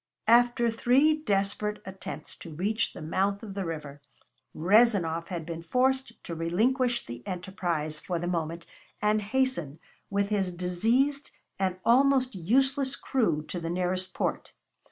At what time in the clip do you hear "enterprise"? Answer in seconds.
7.27-7.99